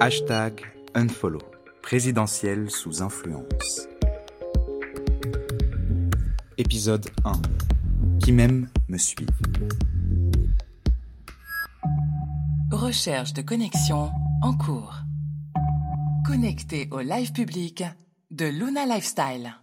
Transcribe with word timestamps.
Hashtag 0.00 0.60
unfollow. 0.94 1.40
Présidentiel 1.82 2.70
sous 2.70 3.02
influence. 3.02 3.88
Épisode 6.58 7.08
1. 7.24 7.32
Qui 8.22 8.32
m'aime 8.32 8.68
me 8.88 8.98
suit. 8.98 9.26
Recherche 12.70 13.32
de 13.32 13.42
connexion 13.42 14.10
en 14.42 14.54
cours. 14.54 14.96
Connecté 16.26 16.88
au 16.90 17.00
live 17.00 17.32
public 17.32 17.84
de 18.30 18.46
Luna 18.46 18.84
Lifestyle. 18.84 19.54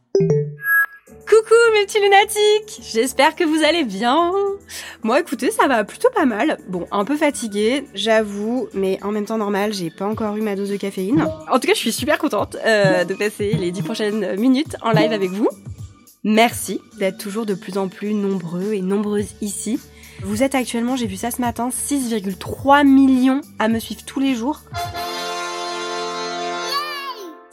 Coucou 1.55 1.73
mes 1.73 1.85
petits 1.85 2.01
lunatiques 2.01 2.81
J'espère 2.81 3.35
que 3.35 3.43
vous 3.43 3.63
allez 3.63 3.83
bien 3.83 4.33
Moi 5.03 5.19
écoutez, 5.19 5.51
ça 5.51 5.67
va 5.67 5.83
plutôt 5.83 6.09
pas 6.13 6.25
mal. 6.25 6.57
Bon, 6.67 6.87
un 6.91 7.05
peu 7.05 7.15
fatiguée, 7.15 7.85
j'avoue, 7.93 8.67
mais 8.73 8.99
en 9.03 9.11
même 9.11 9.25
temps 9.25 9.37
normal, 9.37 9.73
j'ai 9.73 9.89
pas 9.89 10.05
encore 10.05 10.35
eu 10.35 10.41
ma 10.41 10.55
dose 10.55 10.69
de 10.69 10.77
caféine. 10.77 11.27
En 11.49 11.59
tout 11.59 11.67
cas, 11.67 11.73
je 11.73 11.79
suis 11.79 11.91
super 11.91 12.17
contente 12.17 12.57
euh, 12.65 13.03
de 13.03 13.13
passer 13.13 13.53
les 13.53 13.71
dix 13.71 13.83
prochaines 13.83 14.35
minutes 14.37 14.75
en 14.81 14.91
live 14.91 15.13
avec 15.13 15.29
vous. 15.31 15.47
Merci 16.23 16.81
d'être 16.97 17.17
toujours 17.17 17.45
de 17.45 17.53
plus 17.53 17.77
en 17.77 17.87
plus 17.87 18.13
nombreux 18.13 18.73
et 18.73 18.81
nombreuses 18.81 19.35
ici. 19.41 19.79
Vous 20.23 20.43
êtes 20.43 20.55
actuellement, 20.55 20.95
j'ai 20.95 21.07
vu 21.07 21.15
ça 21.17 21.31
ce 21.31 21.41
matin, 21.41 21.69
6,3 21.69 22.85
millions 22.85 23.41
à 23.59 23.67
me 23.67 23.79
suivre 23.79 24.03
tous 24.03 24.19
les 24.19 24.35
jours. 24.35 24.61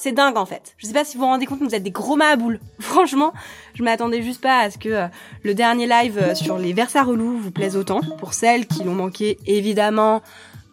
C'est 0.03 0.11
dingue 0.11 0.37
en 0.37 0.47
fait. 0.47 0.75
Je 0.79 0.89
sais 0.89 0.93
pas 0.93 1.05
si 1.05 1.17
vous 1.17 1.23
vous 1.23 1.29
rendez 1.29 1.47
compte, 1.47 1.61
mais 1.61 1.69
vous 1.69 1.77
êtes 1.77 1.85
des 1.85 1.93
gros 1.93 2.19
boules. 2.37 2.59
Franchement, 2.81 3.33
je 3.75 3.85
m'attendais 3.85 4.21
juste 4.21 4.41
pas 4.41 4.59
à 4.59 4.69
ce 4.69 4.77
que 4.77 4.89
euh, 4.89 5.07
le 5.45 5.55
dernier 5.55 5.87
live 5.87 6.19
euh, 6.21 6.35
sur 6.35 6.59
les 6.59 6.73
Versa 6.73 7.05
relous 7.05 7.39
vous 7.39 7.53
plaise 7.53 7.77
autant. 7.77 8.01
Pour 8.19 8.35
celles 8.35 8.67
qui 8.67 8.83
l'ont 8.83 8.97
manqué, 8.97 9.39
évidemment, 9.47 10.21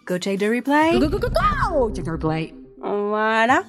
go 0.08 0.18
check 0.18 0.40
the 0.40 0.46
replay. 0.46 0.94
Go, 0.94 1.10
go, 1.10 1.20
go, 1.20 1.28
go, 1.30 1.94
check 1.94 2.06
the 2.06 2.10
replay. 2.10 2.56
Voilà. 2.82 3.62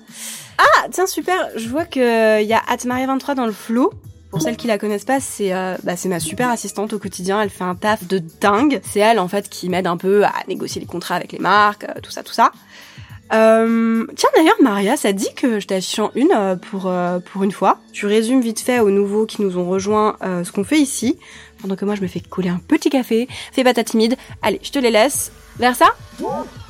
Ah, 0.56 0.88
tiens, 0.90 1.06
super. 1.06 1.50
Je 1.54 1.68
vois 1.68 1.84
que 1.84 2.42
y 2.42 2.54
a 2.54 2.60
Atmaria23 2.60 3.34
dans 3.34 3.44
le 3.44 3.52
flow. 3.52 3.92
Pour 4.30 4.40
celles 4.40 4.56
qui 4.56 4.66
la 4.66 4.78
connaissent 4.78 5.04
pas, 5.04 5.20
c'est 5.20 5.52
euh, 5.52 5.76
bah, 5.82 5.94
c'est 5.94 6.08
ma 6.08 6.20
super 6.20 6.48
assistante 6.48 6.94
au 6.94 6.98
quotidien. 6.98 7.42
Elle 7.42 7.50
fait 7.50 7.64
un 7.64 7.74
taf 7.74 8.06
de 8.06 8.22
dingue. 8.40 8.80
C'est 8.82 9.00
elle 9.00 9.18
en 9.18 9.28
fait 9.28 9.50
qui 9.50 9.68
m'aide 9.68 9.86
un 9.86 9.98
peu 9.98 10.24
à 10.24 10.32
négocier 10.48 10.80
les 10.80 10.86
contrats 10.86 11.16
avec 11.16 11.32
les 11.32 11.38
marques, 11.38 11.86
tout 12.02 12.10
ça, 12.10 12.22
tout 12.22 12.32
ça. 12.32 12.50
Euh, 13.32 14.06
tiens 14.16 14.28
d'ailleurs 14.34 14.56
Maria, 14.60 14.96
ça 14.96 15.12
dit 15.12 15.32
que 15.36 15.60
je 15.60 15.66
t'affiche 15.66 15.98
en 15.98 16.10
une 16.14 16.32
euh, 16.34 16.56
pour 16.56 16.86
euh, 16.86 17.18
pour 17.20 17.42
une 17.42 17.52
fois. 17.52 17.78
Tu 17.92 18.06
résumes 18.06 18.40
vite 18.40 18.60
fait 18.60 18.80
aux 18.80 18.90
nouveaux 18.90 19.26
qui 19.26 19.42
nous 19.42 19.56
ont 19.56 19.68
rejoint 19.68 20.16
euh, 20.22 20.44
ce 20.44 20.52
qu'on 20.52 20.64
fait 20.64 20.78
ici, 20.78 21.18
pendant 21.60 21.76
que 21.76 21.84
moi 21.84 21.94
je 21.94 22.02
me 22.02 22.08
fais 22.08 22.20
coller 22.20 22.48
un 22.48 22.60
petit 22.66 22.90
café. 22.90 23.28
Fais 23.52 23.64
pas 23.64 23.74
ta 23.74 23.84
timide. 23.84 24.16
Allez, 24.42 24.60
je 24.62 24.70
te 24.70 24.78
les 24.78 24.90
laisse. 24.90 25.32
Vers 25.58 25.76
ça? 25.76 25.94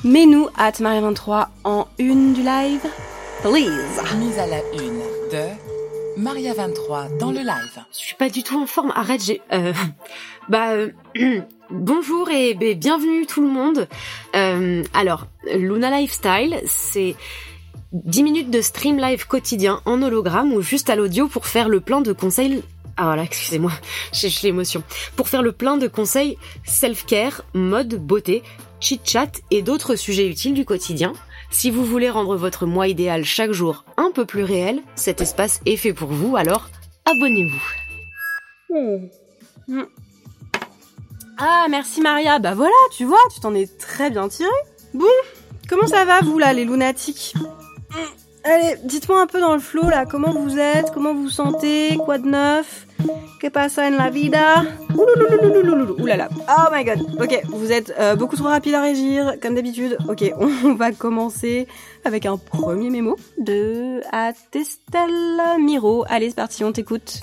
Mets-nous 0.03 0.49
at 0.57 0.71
Maria23 0.71 1.47
en 1.63 1.87
une 1.97 2.33
du 2.33 2.41
live, 2.41 2.81
please. 3.41 4.17
Mise 4.19 4.37
à 4.37 4.47
la 4.47 4.57
une 4.73 4.99
de 5.31 5.70
Maria 6.21 6.53
23 6.53 7.17
dans 7.19 7.31
le 7.31 7.39
live. 7.39 7.83
Je 7.91 7.97
suis 7.97 8.15
pas 8.15 8.29
du 8.29 8.43
tout 8.43 8.61
en 8.61 8.67
forme. 8.67 8.93
Arrête, 8.95 9.23
j'ai. 9.23 9.41
Euh, 9.51 9.73
bah. 10.49 10.73
euh, 10.73 10.91
bonjour 11.71 12.29
et 12.29 12.53
bienvenue 12.75 13.25
tout 13.25 13.41
le 13.41 13.49
monde. 13.49 13.87
Euh, 14.35 14.83
alors, 14.93 15.25
Luna 15.51 15.89
Lifestyle, 15.99 16.61
c'est 16.67 17.15
10 17.93 18.21
minutes 18.21 18.51
de 18.51 18.61
stream 18.61 18.99
live 18.99 19.25
quotidien 19.25 19.81
en 19.85 20.03
hologramme 20.03 20.53
ou 20.53 20.61
juste 20.61 20.91
à 20.91 20.95
l'audio 20.95 21.27
pour 21.27 21.47
faire 21.47 21.69
le 21.69 21.79
plein 21.79 22.01
de 22.01 22.13
conseils. 22.13 22.61
Ah 22.97 23.05
voilà, 23.05 23.23
excusez-moi, 23.23 23.71
j'ai 24.13 24.29
l'émotion. 24.43 24.83
Pour 25.15 25.27
faire 25.27 25.41
le 25.41 25.53
plein 25.53 25.77
de 25.77 25.87
conseils 25.87 26.37
self-care, 26.65 27.41
mode, 27.55 27.95
beauté, 27.95 28.43
chit-chat 28.79 29.41
et 29.49 29.63
d'autres 29.63 29.95
sujets 29.95 30.27
utiles 30.27 30.53
du 30.53 30.65
quotidien. 30.65 31.13
Si 31.51 31.69
vous 31.69 31.85
voulez 31.85 32.09
rendre 32.09 32.37
votre 32.37 32.65
moi 32.65 32.87
idéal 32.87 33.23
chaque 33.25 33.51
jour 33.51 33.85
un 33.97 34.09
peu 34.11 34.25
plus 34.25 34.43
réel, 34.43 34.81
cet 34.95 35.21
espace 35.21 35.59
est 35.65 35.75
fait 35.75 35.93
pour 35.93 36.09
vous, 36.09 36.35
alors 36.35 36.69
abonnez-vous. 37.05 37.61
Ah 41.37 41.67
merci 41.69 42.01
Maria. 42.01 42.39
Bah 42.39 42.55
voilà, 42.55 42.73
tu 42.95 43.03
vois, 43.03 43.19
tu 43.33 43.41
t'en 43.41 43.53
es 43.53 43.67
très 43.67 44.09
bien 44.09 44.27
tiré. 44.29 44.49
Bon, 44.93 45.05
comment 45.69 45.87
ça 45.87 46.05
va 46.05 46.21
vous 46.21 46.39
là, 46.39 46.53
les 46.53 46.65
lunatiques? 46.65 47.35
Allez, 48.43 48.77
dites-moi 48.85 49.21
un 49.21 49.27
peu 49.27 49.39
dans 49.39 49.53
le 49.53 49.59
flow 49.59 49.87
là, 49.89 50.05
comment 50.05 50.31
vous 50.31 50.57
êtes, 50.57 50.91
comment 50.93 51.13
vous 51.13 51.23
vous 51.23 51.29
sentez, 51.29 51.97
quoi 51.97 52.17
de 52.17 52.27
neuf? 52.27 52.87
Que 53.39 53.49
pasa 53.49 53.87
en 53.87 53.97
la 53.97 54.09
vida? 54.09 54.63
Oulala, 55.99 56.29
oh 56.47 56.69
my 56.71 56.83
god. 56.83 57.01
Ok, 57.19 57.41
vous 57.49 57.71
êtes 57.71 57.93
euh, 57.99 58.15
beaucoup 58.15 58.35
trop 58.35 58.49
rapide 58.49 58.75
à 58.75 58.81
régir, 58.81 59.35
comme 59.41 59.55
d'habitude. 59.55 59.97
Ok, 60.07 60.31
on 60.63 60.75
va 60.75 60.91
commencer 60.91 61.67
avec 62.05 62.25
un 62.25 62.37
premier 62.37 62.89
mémo 62.89 63.15
de 63.39 64.01
Atestel 64.11 65.09
Miro. 65.59 66.05
Allez, 66.07 66.29
c'est 66.29 66.35
parti, 66.35 66.63
on 66.63 66.71
t'écoute. 66.71 67.21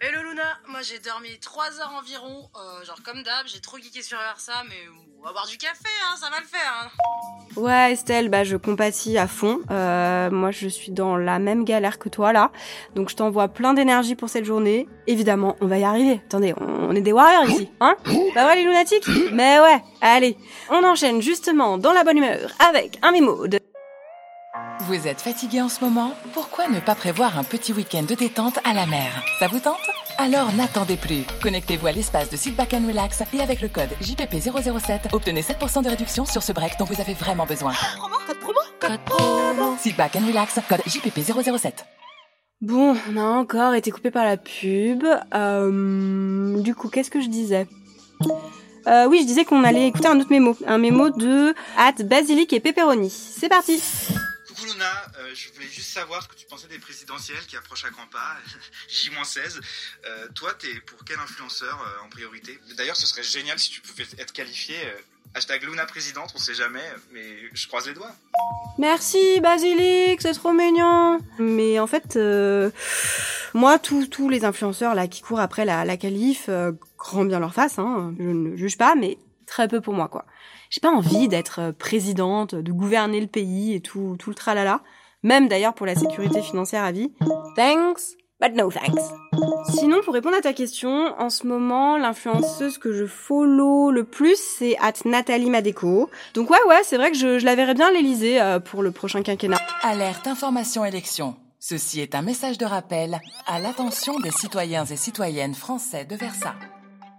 Hello 0.00 0.22
Luna, 0.22 0.44
moi 0.68 0.80
j'ai 0.82 1.00
dormi 1.00 1.28
3 1.40 1.80
heures 1.80 1.92
environ, 1.98 2.48
euh, 2.54 2.84
genre 2.84 3.02
comme 3.04 3.24
d'hab, 3.24 3.46
j'ai 3.46 3.58
trop 3.58 3.78
geeké 3.78 4.00
sur 4.00 4.16
Versa, 4.16 4.52
mais 4.68 4.76
on 5.18 5.24
va 5.24 5.32
boire 5.32 5.48
du 5.48 5.58
café, 5.58 5.88
hein, 6.04 6.14
ça 6.16 6.30
va 6.30 6.38
le 6.38 6.46
faire. 6.46 6.72
Hein. 6.84 7.60
Ouais 7.60 7.92
Estelle, 7.94 8.28
bah 8.28 8.44
je 8.44 8.56
compatis 8.56 9.18
à 9.18 9.26
fond. 9.26 9.58
Euh, 9.72 10.30
moi 10.30 10.52
je 10.52 10.68
suis 10.68 10.92
dans 10.92 11.16
la 11.16 11.40
même 11.40 11.64
galère 11.64 11.98
que 11.98 12.08
toi 12.08 12.32
là, 12.32 12.52
donc 12.94 13.08
je 13.08 13.16
t'envoie 13.16 13.48
plein 13.48 13.74
d'énergie 13.74 14.14
pour 14.14 14.28
cette 14.28 14.44
journée. 14.44 14.86
Évidemment, 15.08 15.56
on 15.60 15.66
va 15.66 15.78
y 15.78 15.84
arriver. 15.84 16.20
Attendez, 16.26 16.54
on 16.60 16.94
est 16.94 17.00
des 17.00 17.12
warriors 17.12 17.50
ici, 17.50 17.68
hein? 17.80 17.96
Bah 18.36 18.46
ouais 18.46 18.54
les 18.54 18.62
lunatiques 18.62 19.08
Mais 19.32 19.58
ouais, 19.58 19.82
allez, 20.00 20.36
on 20.70 20.84
enchaîne 20.84 21.20
justement 21.20 21.76
dans 21.76 21.92
la 21.92 22.04
bonne 22.04 22.18
humeur 22.18 22.52
avec 22.60 23.00
un 23.02 23.10
mémo 23.10 23.48
de 23.48 23.58
Vous 24.82 25.08
êtes 25.08 25.20
fatigué 25.20 25.60
en 25.60 25.68
ce 25.68 25.84
moment 25.84 26.12
Pourquoi 26.34 26.68
ne 26.68 26.78
pas 26.78 26.94
prévoir 26.94 27.36
un 27.36 27.42
petit 27.42 27.72
week-end 27.72 28.04
de 28.04 28.14
détente 28.14 28.60
à 28.64 28.72
la 28.72 28.86
mer 28.86 29.24
Ça 29.40 29.48
vous 29.48 29.58
tente 29.58 29.74
Alors 30.18 30.52
n'attendez 30.54 30.96
plus. 30.96 31.24
Connectez-vous 31.42 31.88
à 31.88 31.92
l'espace 31.92 32.30
de 32.30 32.36
Sit 32.36 32.54
Back 32.54 32.74
and 32.74 32.86
Relax 32.86 33.24
et 33.34 33.40
avec 33.40 33.60
le 33.60 33.68
code 33.68 33.88
JPP007, 34.00 35.12
obtenez 35.12 35.42
7% 35.42 35.82
de 35.82 35.88
réduction 35.88 36.24
sur 36.24 36.44
ce 36.44 36.52
break 36.52 36.78
dont 36.78 36.84
vous 36.84 37.00
avez 37.00 37.14
vraiment 37.14 37.44
besoin. 37.44 37.72
Code 38.26 38.38
promo 38.38 38.58
Code 38.78 39.00
promo 39.04 39.76
Sit 39.80 39.96
Back 39.96 40.14
and 40.14 40.26
Relax, 40.28 40.60
code 40.68 40.82
JPP007. 40.86 41.72
Bon, 42.60 42.96
on 43.10 43.16
a 43.16 43.24
encore 43.24 43.74
été 43.74 43.90
coupé 43.90 44.12
par 44.12 44.24
la 44.24 44.36
pub. 44.36 45.04
Euh, 45.34 46.60
du 46.60 46.74
coup, 46.76 46.88
qu'est-ce 46.88 47.10
que 47.10 47.20
je 47.20 47.28
disais 47.28 47.66
euh, 48.86 49.06
Oui, 49.08 49.18
je 49.22 49.26
disais 49.26 49.44
qu'on 49.44 49.64
allait 49.64 49.88
écouter 49.88 50.08
un 50.08 50.20
autre 50.20 50.30
mémo. 50.30 50.56
Un 50.66 50.78
mémo 50.78 51.10
de 51.10 51.54
at 51.76 52.04
basilic 52.04 52.52
et 52.52 52.60
pepperoni. 52.60 53.10
C'est 53.10 53.48
parti 53.48 53.80
Luna, 54.78 54.92
euh, 55.18 55.34
je 55.34 55.52
voulais 55.52 55.66
juste 55.66 55.90
savoir 55.92 56.22
ce 56.22 56.28
que 56.28 56.36
tu 56.36 56.46
pensais 56.46 56.68
des 56.68 56.78
présidentielles 56.78 57.44
qui 57.48 57.56
approchent 57.56 57.84
à 57.84 57.90
grands 57.90 58.06
pas, 58.06 58.36
J-16. 58.88 59.60
Euh, 60.06 60.28
toi, 60.36 60.54
t'es 60.54 60.72
pour 60.86 61.04
quel 61.04 61.18
influenceur 61.18 61.80
euh, 61.82 62.06
en 62.06 62.08
priorité? 62.08 62.60
D'ailleurs, 62.76 62.94
ce 62.94 63.06
serait 63.08 63.24
génial 63.24 63.58
si 63.58 63.70
tu 63.70 63.80
pouvais 63.80 64.04
être 64.18 64.32
qualifié. 64.32 64.76
euh, 64.86 65.00
hashtag 65.34 65.64
Luna 65.64 65.84
présidente, 65.84 66.30
on 66.36 66.38
sait 66.38 66.54
jamais, 66.54 66.84
mais 67.10 67.24
je 67.52 67.66
croise 67.66 67.88
les 67.88 67.94
doigts. 67.94 68.12
Merci 68.78 69.40
Basilic, 69.40 70.22
c'est 70.22 70.32
trop 70.34 70.52
mignon. 70.52 71.18
Mais 71.40 71.80
en 71.80 71.88
fait, 71.88 72.14
euh, 72.14 72.70
moi, 73.54 73.80
tous 73.80 74.28
les 74.28 74.44
influenceurs 74.44 74.94
là 74.94 75.08
qui 75.08 75.22
courent 75.22 75.40
après 75.40 75.64
la, 75.64 75.84
la 75.84 75.96
qualif, 75.96 76.44
euh, 76.48 76.70
grand 76.96 77.24
bien 77.24 77.40
leur 77.40 77.52
face, 77.52 77.78
hein, 77.80 78.14
je 78.18 78.24
ne 78.24 78.56
juge 78.56 78.78
pas, 78.78 78.94
mais 78.94 79.18
très 79.48 79.66
peu 79.66 79.80
pour 79.80 79.94
moi 79.94 80.08
quoi. 80.08 80.24
J'ai 80.70 80.80
pas 80.80 80.90
envie 80.90 81.28
d'être 81.28 81.60
euh, 81.60 81.72
présidente, 81.72 82.54
de 82.54 82.72
gouverner 82.72 83.20
le 83.20 83.26
pays 83.26 83.74
et 83.74 83.80
tout, 83.80 84.16
tout 84.18 84.30
le 84.30 84.36
tralala. 84.36 84.82
Même 85.22 85.48
d'ailleurs 85.48 85.74
pour 85.74 85.86
la 85.86 85.96
sécurité 85.96 86.42
financière 86.42 86.84
à 86.84 86.92
vie. 86.92 87.12
Thanks, 87.56 88.16
but 88.40 88.54
no 88.54 88.70
thanks. 88.70 89.00
Sinon, 89.68 89.98
pour 90.04 90.14
répondre 90.14 90.36
à 90.36 90.40
ta 90.40 90.52
question, 90.52 91.12
en 91.18 91.28
ce 91.28 91.46
moment, 91.46 91.98
l'influenceuse 91.98 92.78
que 92.78 92.92
je 92.92 93.04
follow 93.04 93.90
le 93.90 94.04
plus, 94.04 94.38
c'est 94.38 94.76
at 94.78 94.92
Nathalie 95.04 95.50
Madeco. 95.50 96.08
Donc 96.34 96.50
ouais, 96.50 96.58
ouais, 96.68 96.80
c'est 96.84 96.96
vrai 96.96 97.10
que 97.10 97.16
je, 97.16 97.38
je 97.38 97.44
la 97.44 97.56
verrais 97.56 97.74
bien 97.74 97.90
l'Elysée 97.90 98.40
euh, 98.40 98.60
pour 98.60 98.82
le 98.82 98.92
prochain 98.92 99.22
quinquennat. 99.22 99.58
Alerte 99.82 100.26
information 100.26 100.84
élection. 100.84 101.36
Ceci 101.58 102.00
est 102.00 102.14
un 102.14 102.22
message 102.22 102.56
de 102.56 102.64
rappel 102.64 103.18
à 103.46 103.58
l'attention 103.58 104.20
des 104.20 104.30
citoyens 104.30 104.84
et 104.84 104.96
citoyennes 104.96 105.54
français 105.54 106.04
de 106.04 106.14
Versa. 106.14 106.54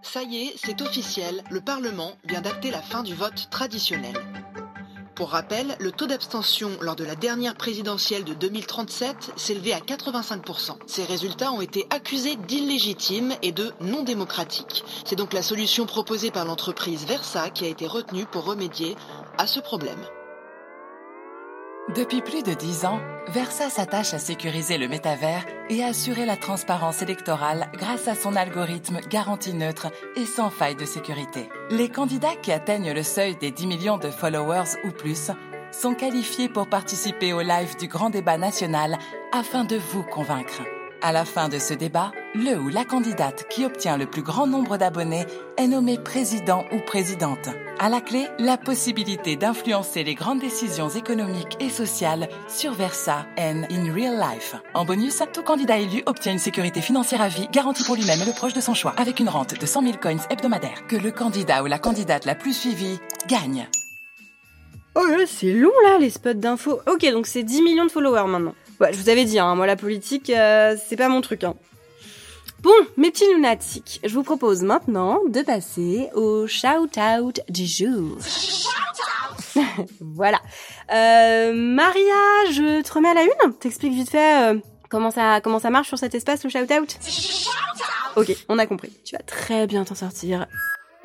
Ça 0.01 0.23
y 0.23 0.37
est, 0.37 0.55
c'est 0.55 0.81
officiel, 0.81 1.43
le 1.49 1.61
Parlement 1.61 2.13
vient 2.23 2.41
d'acter 2.41 2.71
la 2.71 2.81
fin 2.81 3.03
du 3.03 3.13
vote 3.13 3.49
traditionnel. 3.49 4.13
Pour 5.13 5.31
rappel, 5.31 5.75
le 5.79 5.91
taux 5.91 6.07
d'abstention 6.07 6.71
lors 6.79 6.95
de 6.95 7.03
la 7.03 7.15
dernière 7.15 7.55
présidentielle 7.55 8.23
de 8.23 8.33
2037 8.33 9.33
s'élevait 9.35 9.73
à 9.73 9.79
85%. 9.79 10.77
Ces 10.87 11.03
résultats 11.03 11.51
ont 11.51 11.59
été 11.59 11.85
accusés 11.89 12.37
d'illégitimes 12.37 13.33
et 13.41 13.51
de 13.51 13.73
non 13.81 14.03
démocratiques. 14.03 14.85
C'est 15.03 15.17
donc 15.17 15.33
la 15.33 15.41
solution 15.41 15.85
proposée 15.85 16.31
par 16.31 16.45
l'entreprise 16.45 17.05
Versa 17.05 17.49
qui 17.49 17.65
a 17.65 17.67
été 17.67 17.85
retenue 17.85 18.25
pour 18.25 18.45
remédier 18.45 18.95
à 19.37 19.45
ce 19.45 19.59
problème. 19.59 19.99
Depuis 21.95 22.21
plus 22.21 22.43
de 22.43 22.53
dix 22.53 22.85
ans, 22.85 22.99
Versa 23.29 23.67
s'attache 23.67 24.13
à 24.13 24.19
sécuriser 24.19 24.77
le 24.77 24.87
métavers 24.87 25.43
et 25.69 25.83
à 25.83 25.87
assurer 25.87 26.27
la 26.27 26.37
transparence 26.37 27.01
électorale 27.01 27.71
grâce 27.73 28.07
à 28.07 28.13
son 28.13 28.35
algorithme 28.35 28.99
garantie 29.09 29.55
neutre 29.55 29.87
et 30.15 30.27
sans 30.27 30.51
faille 30.51 30.75
de 30.75 30.85
sécurité. 30.85 31.49
Les 31.71 31.89
candidats 31.89 32.35
qui 32.43 32.51
atteignent 32.51 32.93
le 32.93 33.01
seuil 33.01 33.35
des 33.37 33.49
10 33.49 33.65
millions 33.65 33.97
de 33.97 34.11
followers 34.11 34.77
ou 34.83 34.91
plus 34.91 35.31
sont 35.71 35.95
qualifiés 35.95 36.47
pour 36.47 36.67
participer 36.67 37.33
au 37.33 37.41
live 37.41 37.75
du 37.79 37.87
grand 37.87 38.11
débat 38.11 38.37
national 38.37 38.99
afin 39.31 39.63
de 39.63 39.75
vous 39.75 40.03
convaincre. 40.03 40.61
À 41.01 41.13
la 41.13 41.23
fin 41.23 41.47
de 41.47 41.59
ce 41.59 41.73
débat, 41.73 42.11
le 42.35 42.59
ou 42.59 42.67
la 42.67 42.83
candidate 42.83 43.45
qui 43.49 43.63
obtient 43.63 43.95
le 43.95 44.05
plus 44.05 44.21
grand 44.21 44.47
nombre 44.47 44.75
d'abonnés 44.75 45.25
est 45.55 45.67
nommé 45.67 45.97
président 45.97 46.65
ou 46.73 46.79
présidente. 46.79 47.47
À 47.79 47.87
la 47.87 48.01
clé, 48.01 48.27
la 48.37 48.57
possibilité 48.57 49.37
d'influencer 49.37 50.03
les 50.03 50.13
grandes 50.13 50.41
décisions 50.41 50.89
économiques 50.89 51.55
et 51.61 51.69
sociales 51.69 52.27
sur 52.49 52.73
Versa 52.73 53.25
and 53.37 53.63
in 53.71 53.93
real 53.93 54.19
life. 54.19 54.55
En 54.73 54.83
bonus, 54.83 55.23
tout 55.31 55.41
candidat 55.41 55.77
élu 55.77 56.03
obtient 56.05 56.33
une 56.33 56.37
sécurité 56.37 56.81
financière 56.81 57.21
à 57.21 57.29
vie 57.29 57.47
garantie 57.49 57.85
pour 57.85 57.95
lui-même 57.95 58.21
et 58.21 58.25
le 58.25 58.33
proche 58.33 58.53
de 58.53 58.61
son 58.61 58.73
choix, 58.73 58.93
avec 58.97 59.21
une 59.21 59.29
rente 59.29 59.57
de 59.57 59.65
100 59.65 59.83
000 59.83 59.93
coins 60.01 60.17
hebdomadaires. 60.29 60.85
Que 60.89 60.97
le 60.97 61.11
candidat 61.11 61.63
ou 61.63 61.67
la 61.67 61.79
candidate 61.79 62.25
la 62.25 62.35
plus 62.35 62.53
suivie 62.53 62.99
gagne. 63.29 63.69
Oh 64.95 65.05
là, 65.05 65.23
c'est 65.25 65.53
long 65.53 65.71
là, 65.85 65.97
les 65.97 66.09
spots 66.09 66.33
d'infos. 66.33 66.81
Ok, 66.91 67.09
donc 67.11 67.25
c'est 67.25 67.43
10 67.43 67.61
millions 67.61 67.85
de 67.85 67.91
followers 67.91 68.27
maintenant. 68.27 68.55
Je 68.81 68.97
vous 68.97 69.09
avais 69.09 69.25
dit, 69.25 69.39
hein, 69.39 69.55
moi 69.55 69.67
la 69.67 69.75
politique, 69.75 70.29
euh, 70.29 70.75
c'est 70.87 70.95
pas 70.95 71.09
mon 71.09 71.21
truc. 71.21 71.43
Hein. 71.43 71.55
Bon, 72.61 72.71
mes 72.97 73.11
petits 73.11 73.27
lunatiques, 73.33 73.99
je 74.03 74.13
vous 74.13 74.23
propose 74.23 74.63
maintenant 74.63 75.19
de 75.27 75.41
passer 75.41 76.09
au 76.13 76.47
shout-out 76.47 77.41
du 77.49 77.65
jour. 77.65 78.17
voilà. 80.01 80.39
Euh, 80.91 81.53
Maria, 81.53 82.51
je 82.51 82.81
te 82.81 82.93
remets 82.93 83.09
à 83.09 83.13
la 83.13 83.23
une 83.23 83.53
T'expliques 83.59 83.93
vite 83.93 84.09
fait 84.09 84.53
euh, 84.53 84.59
comment, 84.89 85.11
ça, 85.11 85.39
comment 85.41 85.59
ça 85.59 85.69
marche 85.69 85.87
sur 85.87 85.97
cet 85.97 86.15
espace, 86.15 86.43
le 86.43 86.49
shout-out? 86.49 86.97
Ok, 88.15 88.35
on 88.49 88.57
a 88.59 88.65
compris. 88.65 88.91
Tu 89.05 89.15
vas 89.15 89.21
très 89.23 89.67
bien 89.67 89.83
t'en 89.85 89.95
sortir. 89.95 90.45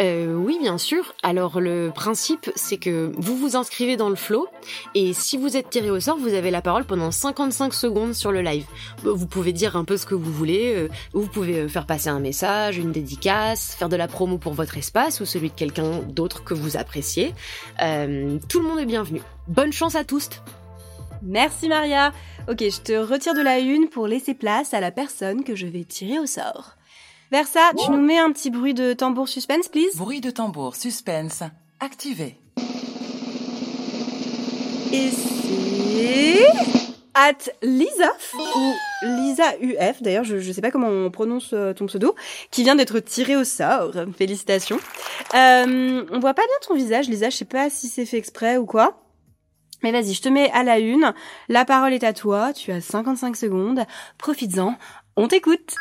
Euh, 0.04 0.34
oui, 0.34 0.58
bien 0.60 0.76
sûr. 0.76 1.14
Alors 1.22 1.60
le 1.60 1.90
principe, 1.94 2.50
c'est 2.54 2.76
que 2.76 3.12
vous 3.16 3.36
vous 3.36 3.56
inscrivez 3.56 3.96
dans 3.96 4.10
le 4.10 4.16
flow 4.16 4.46
et 4.94 5.12
si 5.14 5.38
vous 5.38 5.56
êtes 5.56 5.70
tiré 5.70 5.90
au 5.90 5.98
sort, 5.98 6.18
vous 6.18 6.34
avez 6.34 6.50
la 6.50 6.60
parole 6.60 6.84
pendant 6.84 7.10
55 7.10 7.72
secondes 7.72 8.12
sur 8.12 8.30
le 8.30 8.42
live. 8.42 8.66
Vous 9.02 9.26
pouvez 9.26 9.52
dire 9.52 9.76
un 9.76 9.84
peu 9.84 9.96
ce 9.96 10.04
que 10.04 10.14
vous 10.14 10.32
voulez, 10.32 10.74
euh, 10.76 10.88
vous 11.14 11.26
pouvez 11.26 11.60
euh, 11.60 11.68
faire 11.68 11.86
passer 11.86 12.10
un 12.10 12.20
message, 12.20 12.76
une 12.76 12.92
dédicace, 12.92 13.74
faire 13.74 13.88
de 13.88 13.96
la 13.96 14.06
promo 14.06 14.36
pour 14.36 14.52
votre 14.52 14.76
espace 14.76 15.20
ou 15.20 15.24
celui 15.24 15.48
de 15.48 15.54
quelqu'un 15.54 16.00
d'autre 16.00 16.44
que 16.44 16.52
vous 16.52 16.76
appréciez. 16.76 17.34
Euh, 17.80 18.38
tout 18.48 18.60
le 18.60 18.68
monde 18.68 18.80
est 18.80 18.86
bienvenu. 18.86 19.22
Bonne 19.48 19.72
chance 19.72 19.94
à 19.94 20.04
tous. 20.04 20.28
Merci 21.22 21.68
Maria. 21.68 22.12
Ok, 22.50 22.58
je 22.60 22.80
te 22.80 22.92
retire 22.92 23.34
de 23.34 23.40
la 23.40 23.58
une 23.58 23.88
pour 23.88 24.06
laisser 24.06 24.34
place 24.34 24.74
à 24.74 24.80
la 24.80 24.90
personne 24.90 25.44
que 25.44 25.54
je 25.54 25.66
vais 25.66 25.84
tirer 25.84 26.18
au 26.18 26.26
sort. 26.26 26.76
Versa, 27.30 27.60
tu 27.84 27.90
nous 27.90 28.00
mets 28.00 28.18
un 28.18 28.32
petit 28.32 28.50
bruit 28.50 28.74
de 28.74 28.92
tambour 28.92 29.28
suspense, 29.28 29.68
please 29.68 29.96
Bruit 29.96 30.20
de 30.20 30.30
tambour 30.30 30.76
suspense 30.76 31.42
activé. 31.80 32.36
Et 34.92 35.10
c'est... 35.10 36.46
At 37.16 37.50
Lisof, 37.62 38.34
ou 38.56 38.72
Lisa 39.02 39.56
UF, 39.60 40.02
d'ailleurs 40.02 40.24
je, 40.24 40.40
je 40.40 40.50
sais 40.50 40.60
pas 40.60 40.72
comment 40.72 40.88
on 40.88 41.12
prononce 41.12 41.52
euh, 41.52 41.72
ton 41.72 41.86
pseudo, 41.86 42.16
qui 42.50 42.64
vient 42.64 42.74
d'être 42.74 42.98
tiré 42.98 43.36
au 43.36 43.44
sort. 43.44 43.92
Félicitations. 44.18 44.80
Euh, 45.34 46.04
on 46.10 46.18
voit 46.18 46.34
pas 46.34 46.42
bien 46.42 46.56
ton 46.66 46.74
visage, 46.74 47.08
Lisa, 47.08 47.30
je 47.30 47.36
sais 47.36 47.44
pas 47.44 47.70
si 47.70 47.86
c'est 47.86 48.04
fait 48.04 48.18
exprès 48.18 48.56
ou 48.56 48.66
quoi. 48.66 49.00
Mais 49.84 49.92
vas-y, 49.92 50.14
je 50.14 50.22
te 50.22 50.28
mets 50.28 50.50
à 50.50 50.64
la 50.64 50.80
une. 50.80 51.12
La 51.48 51.64
parole 51.64 51.92
est 51.92 52.04
à 52.04 52.12
toi, 52.12 52.52
tu 52.52 52.72
as 52.72 52.80
55 52.80 53.36
secondes. 53.36 53.84
Profites-en, 54.18 54.76
on 55.16 55.28
t'écoute. 55.28 55.74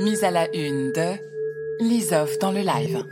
Mise 0.00 0.24
à 0.24 0.30
la 0.30 0.48
une 0.54 0.92
de 0.92 1.14
Lisov 1.80 2.38
dans 2.38 2.52
le 2.52 2.60
live. 2.60 3.04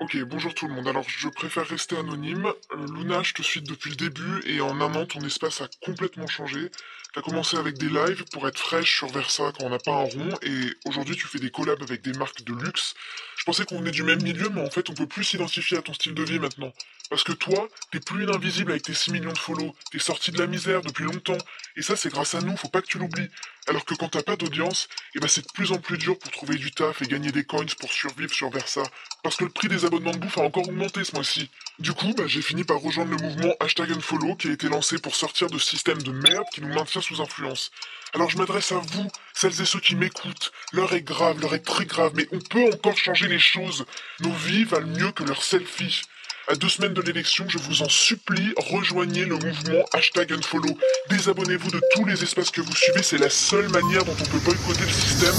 Ok, 0.00 0.16
bonjour 0.24 0.54
tout 0.54 0.66
le 0.66 0.74
monde. 0.74 0.88
Alors, 0.88 1.08
je 1.08 1.28
préfère 1.28 1.66
rester 1.66 1.96
anonyme. 1.96 2.46
Euh, 2.46 2.86
Luna, 2.96 3.22
je 3.22 3.34
te 3.34 3.42
suis 3.42 3.62
depuis 3.62 3.90
le 3.90 3.96
début 3.96 4.42
et 4.46 4.60
en 4.60 4.80
un 4.80 4.94
an, 4.94 5.06
ton 5.06 5.20
espace 5.20 5.60
a 5.60 5.68
complètement 5.84 6.26
changé. 6.26 6.70
T'as 7.14 7.22
commencé 7.22 7.56
avec 7.56 7.76
des 7.78 7.88
lives 7.88 8.24
pour 8.32 8.48
être 8.48 8.58
fraîche 8.58 8.96
sur 8.96 9.08
Versa 9.08 9.52
quand 9.56 9.66
on 9.66 9.70
n'a 9.70 9.78
pas 9.78 9.92
un 9.92 10.04
rond 10.04 10.30
et 10.42 10.74
aujourd'hui, 10.86 11.14
tu 11.14 11.26
fais 11.26 11.38
des 11.38 11.50
collabs 11.50 11.82
avec 11.82 12.02
des 12.02 12.12
marques 12.14 12.42
de 12.42 12.54
luxe. 12.54 12.94
Je 13.36 13.44
pensais 13.44 13.64
qu'on 13.64 13.78
venait 13.78 13.90
du 13.90 14.02
même 14.02 14.22
milieu, 14.22 14.48
mais 14.48 14.62
en 14.62 14.70
fait, 14.70 14.88
on 14.90 14.94
peut 14.94 15.06
plus 15.06 15.24
s'identifier 15.24 15.76
à 15.76 15.82
ton 15.82 15.92
style 15.92 16.14
de 16.14 16.22
vie 16.22 16.38
maintenant. 16.38 16.72
Parce 17.10 17.24
que 17.24 17.32
toi, 17.32 17.68
t'es 17.90 18.00
plus 18.00 18.24
une 18.24 18.34
invisible 18.34 18.70
avec 18.70 18.84
tes 18.84 18.94
6 18.94 19.12
millions 19.12 19.32
de 19.32 19.38
follow. 19.38 19.74
T'es 19.90 19.98
sorti 19.98 20.32
de 20.32 20.38
la 20.38 20.46
misère 20.46 20.80
depuis 20.80 21.04
longtemps. 21.04 21.38
Et 21.76 21.82
ça, 21.82 21.94
c'est 21.94 22.08
grâce 22.08 22.34
à 22.34 22.40
nous, 22.40 22.56
faut 22.56 22.68
pas 22.68 22.80
que 22.80 22.86
tu 22.86 22.98
l'oublies. 22.98 23.28
Alors 23.68 23.84
que 23.84 23.94
quand 23.94 24.08
t'as 24.08 24.22
pas 24.22 24.36
d'audience, 24.36 24.88
eh 25.14 25.20
ben 25.20 25.28
c'est 25.28 25.46
de 25.46 25.52
plus 25.52 25.70
en 25.70 25.78
plus 25.78 25.96
dur 25.96 26.18
pour 26.18 26.32
trouver 26.32 26.56
du 26.56 26.72
taf 26.72 27.00
et 27.00 27.06
gagner 27.06 27.30
des 27.30 27.44
coins 27.44 27.64
pour 27.78 27.92
survivre 27.92 28.34
sur 28.34 28.50
Versa. 28.50 28.82
Parce 29.22 29.36
que 29.36 29.44
le 29.44 29.50
prix 29.50 29.68
des 29.68 29.84
abonnements 29.84 30.10
de 30.10 30.18
bouffe 30.18 30.38
a 30.38 30.42
encore 30.42 30.68
augmenté 30.68 31.04
ce 31.04 31.14
mois-ci. 31.14 31.48
Du 31.78 31.92
coup, 31.92 32.12
bah, 32.16 32.24
j'ai 32.26 32.42
fini 32.42 32.64
par 32.64 32.80
rejoindre 32.80 33.12
le 33.12 33.18
mouvement 33.18 33.54
hashtag 33.60 33.92
unfollow 33.92 34.34
qui 34.34 34.48
a 34.48 34.52
été 34.52 34.68
lancé 34.68 34.98
pour 34.98 35.14
sortir 35.14 35.48
de 35.48 35.58
ce 35.58 35.70
système 35.70 36.02
de 36.02 36.10
merde 36.10 36.46
qui 36.52 36.60
nous 36.60 36.74
maintient 36.74 37.00
sous 37.00 37.20
influence. 37.20 37.70
Alors 38.14 38.30
je 38.30 38.36
m'adresse 38.36 38.72
à 38.72 38.78
vous, 38.78 39.08
celles 39.32 39.60
et 39.60 39.64
ceux 39.64 39.80
qui 39.80 39.94
m'écoutent. 39.94 40.52
L'heure 40.72 40.92
est 40.92 41.02
grave, 41.02 41.40
l'heure 41.40 41.54
est 41.54 41.64
très 41.64 41.86
grave, 41.86 42.12
mais 42.16 42.26
on 42.32 42.40
peut 42.40 42.68
encore 42.72 42.96
changer 42.96 43.28
les 43.28 43.38
choses. 43.38 43.86
Nos 44.20 44.32
vies 44.32 44.64
valent 44.64 44.88
mieux 44.88 45.12
que 45.12 45.22
leurs 45.22 45.44
selfies. 45.44 46.02
À 46.48 46.54
deux 46.56 46.68
semaines 46.68 46.92
de 46.92 47.00
l'élection, 47.02 47.44
je 47.48 47.58
vous 47.58 47.82
en 47.82 47.88
supplie, 47.88 48.52
rejoignez 48.56 49.24
le 49.24 49.36
mouvement 49.36 49.84
hashtag 49.92 50.32
unfollow. 50.32 50.76
Désabonnez-vous 51.08 51.70
de 51.70 51.80
tous 51.94 52.04
les 52.04 52.20
espaces 52.22 52.50
que 52.50 52.60
vous 52.60 52.74
suivez, 52.74 53.02
c'est 53.02 53.18
la 53.18 53.30
seule 53.30 53.68
manière 53.68 54.04
dont 54.04 54.12
on 54.12 54.24
peut 54.24 54.40
boycotter 54.44 54.82
le 54.82 54.90
système. 54.90 55.34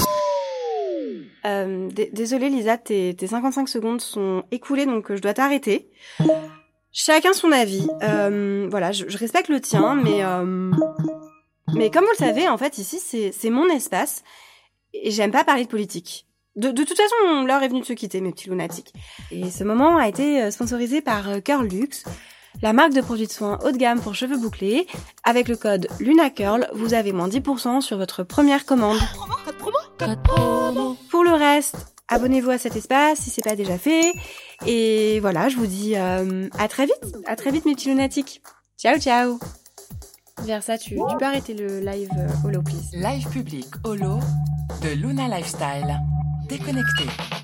Euh, 1.44 1.90
désolée 2.12 2.48
Lisa, 2.48 2.78
tes, 2.78 3.14
tes 3.14 3.26
55 3.26 3.68
secondes 3.68 4.00
sont 4.00 4.44
écoulées, 4.50 4.86
donc 4.86 5.10
euh, 5.10 5.16
je 5.16 5.20
dois 5.20 5.34
t'arrêter. 5.34 5.90
Chacun 6.90 7.34
son 7.34 7.52
avis. 7.52 7.86
Euh, 8.02 8.66
voilà, 8.70 8.92
je, 8.92 9.04
je 9.06 9.18
respecte 9.18 9.50
le 9.50 9.60
tien, 9.60 9.96
mais... 10.02 10.24
euh, 10.24 10.72
mais 11.74 11.90
comme 11.90 12.04
vous 12.04 12.12
le 12.18 12.24
savez, 12.26 12.48
en 12.48 12.56
fait, 12.56 12.78
ici, 12.78 12.98
c'est 12.98 13.50
mon 13.50 13.68
espace, 13.68 14.22
et 14.94 15.10
j'aime 15.10 15.32
pas 15.32 15.44
parler 15.44 15.64
de 15.64 15.68
politique. 15.70 16.26
De, 16.56 16.70
de 16.70 16.84
toute 16.84 16.96
façon, 16.96 17.44
l'heure 17.44 17.62
est 17.62 17.68
venue 17.68 17.80
de 17.80 17.86
se 17.86 17.92
quitter, 17.92 18.20
mes 18.20 18.30
petits 18.30 18.48
lunatiques. 18.48 18.92
Et 19.30 19.50
ce 19.50 19.64
moment 19.64 19.96
a 19.96 20.08
été 20.08 20.42
euh, 20.42 20.50
sponsorisé 20.50 21.00
par 21.00 21.28
euh, 21.28 21.40
Curl 21.40 21.66
Luxe, 21.66 22.04
la 22.62 22.72
marque 22.72 22.92
de 22.92 23.00
produits 23.00 23.26
de 23.26 23.32
soins 23.32 23.58
haut 23.64 23.72
de 23.72 23.76
gamme 23.76 24.00
pour 24.00 24.14
cheveux 24.14 24.38
bouclés. 24.38 24.86
Avec 25.24 25.48
le 25.48 25.56
code 25.56 25.88
LunaCurl, 26.00 26.68
vous 26.72 26.94
avez 26.94 27.12
moins 27.12 27.28
10% 27.28 27.80
sur 27.80 27.96
votre 27.96 28.22
première 28.22 28.64
commande. 28.64 28.98
Pour 31.10 31.24
le 31.24 31.32
reste, 31.32 31.76
abonnez-vous 32.08 32.50
à 32.50 32.58
cet 32.58 32.76
espace 32.76 33.18
si 33.20 33.30
c'est 33.30 33.42
pas 33.42 33.56
déjà 33.56 33.78
fait. 33.78 34.12
Et 34.66 35.20
voilà, 35.20 35.48
je 35.48 35.56
vous 35.56 35.66
dis 35.66 35.94
euh, 35.96 36.48
à 36.58 36.68
très 36.68 36.86
vite. 36.86 37.16
À 37.26 37.36
très 37.36 37.50
vite, 37.50 37.64
mes 37.64 37.74
petits 37.74 37.88
lunatiques. 37.88 38.42
Ciao, 38.78 38.98
ciao. 38.98 39.38
Versa, 40.42 40.78
tu, 40.78 40.90
tu 40.90 41.16
peux 41.18 41.24
arrêter 41.24 41.54
le 41.54 41.80
live 41.80 42.10
euh, 42.18 42.28
holo, 42.44 42.62
please. 42.62 42.90
Live 42.92 43.28
public 43.30 43.66
holo 43.84 44.20
de 44.82 44.88
Luna 44.94 45.28
Lifestyle. 45.28 46.00
Déconnecté. 46.48 47.43